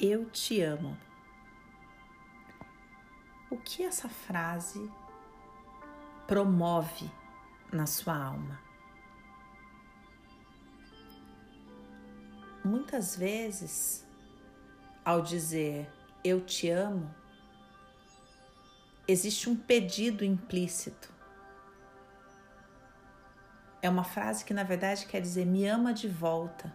[0.00, 0.96] Eu te amo.
[3.50, 4.88] O que essa frase
[6.24, 7.10] promove
[7.72, 8.60] na sua alma?
[12.64, 14.06] Muitas vezes,
[15.04, 15.90] ao dizer
[16.22, 17.12] eu te amo,
[19.08, 21.12] existe um pedido implícito.
[23.82, 26.72] É uma frase que na verdade quer dizer me ama de volta.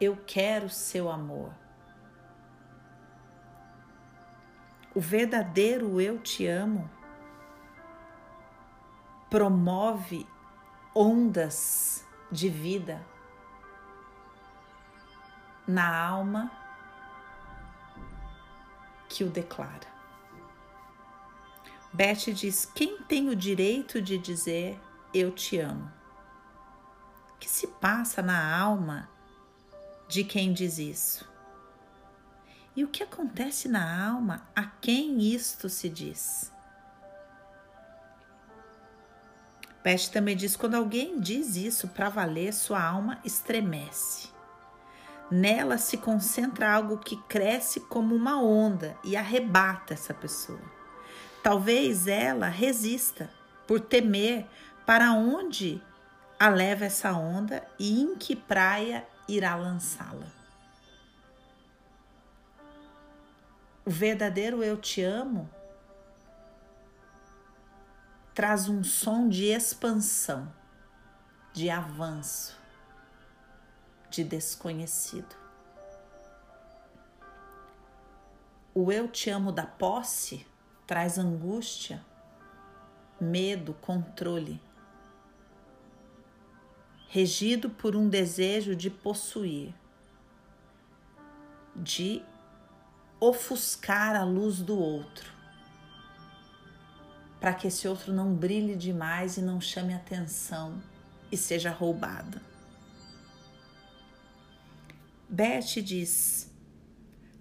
[0.00, 1.61] Eu quero seu amor.
[4.94, 6.90] O verdadeiro eu te amo
[9.30, 10.26] promove
[10.94, 13.02] ondas de vida
[15.66, 16.52] na alma
[19.08, 19.90] que o declara.
[21.90, 24.78] Beth diz: Quem tem o direito de dizer
[25.14, 25.90] eu te amo?
[27.34, 29.08] O que se passa na alma
[30.06, 31.31] de quem diz isso?
[32.74, 36.50] E o que acontece na alma a quem isto se diz?
[39.84, 44.30] Beth também diz: quando alguém diz isso para valer, sua alma estremece.
[45.30, 50.60] Nela se concentra algo que cresce como uma onda e arrebata essa pessoa.
[51.42, 53.30] Talvez ela resista
[53.66, 54.46] por temer
[54.86, 55.82] para onde
[56.38, 60.41] a leva essa onda e em que praia irá lançá-la.
[63.84, 65.50] O verdadeiro eu te amo
[68.32, 70.52] traz um som de expansão,
[71.52, 72.56] de avanço,
[74.08, 75.34] de desconhecido.
[78.72, 80.46] O eu te amo da posse
[80.86, 82.04] traz angústia,
[83.20, 84.62] medo, controle,
[87.08, 89.74] regido por um desejo de possuir,
[91.74, 92.24] de
[93.22, 95.30] ofuscar a luz do outro,
[97.38, 100.82] para que esse outro não brilhe demais e não chame atenção
[101.30, 102.40] e seja roubado.
[105.28, 106.50] Beth diz: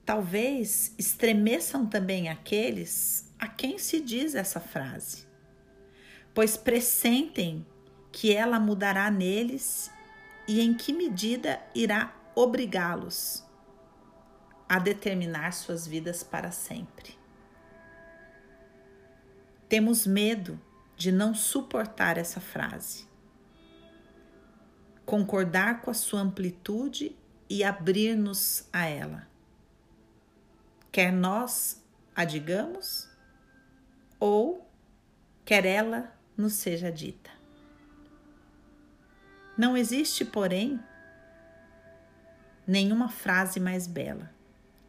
[0.06, 5.26] talvez estremeçam também aqueles a quem se diz essa frase,
[6.32, 7.66] pois pressentem
[8.12, 9.90] que ela mudará neles
[10.48, 13.50] e em que medida irá obrigá-los
[14.72, 17.20] a determinar suas vidas para sempre.
[19.68, 20.58] Temos medo
[20.96, 23.06] de não suportar essa frase,
[25.06, 27.14] concordar com a sua amplitude
[27.50, 29.28] e abrir-nos a ela.
[30.90, 33.10] Quer nós a digamos
[34.22, 34.66] ou
[35.44, 37.30] quer ela nos seja dita.
[39.58, 40.80] Não existe, porém,
[42.66, 44.40] nenhuma frase mais bela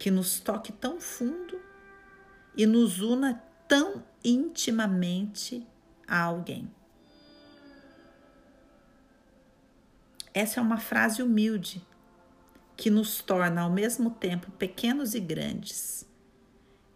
[0.03, 1.61] que nos toque tão fundo
[2.57, 5.65] e nos una tão intimamente
[6.09, 6.69] a alguém.
[10.35, 11.87] Essa é uma frase humilde
[12.77, 16.05] que nos torna ao mesmo tempo pequenos e grandes,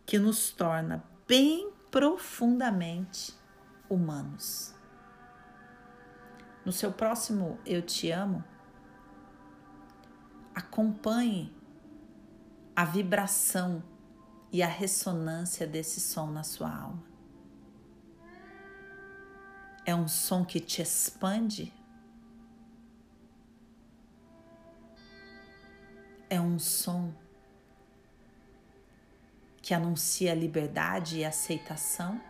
[0.04, 3.36] que nos torna bem profundamente
[3.88, 4.74] humanos.
[6.64, 8.42] No seu próximo Eu Te Amo,
[10.52, 11.54] acompanhe
[12.76, 13.82] a vibração
[14.52, 17.02] e a ressonância desse som na sua alma.
[19.82, 21.72] É um som que te expande?
[26.28, 27.14] É um som
[29.62, 32.20] que anuncia liberdade e aceitação?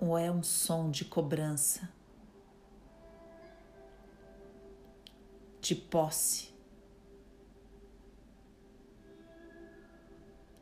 [0.00, 1.88] Ou é um som de cobrança,
[5.60, 6.49] de posse?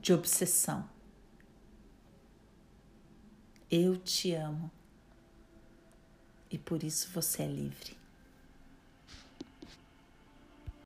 [0.09, 0.89] De obsessão.
[3.71, 4.71] Eu te amo
[6.51, 7.98] e por isso você é livre.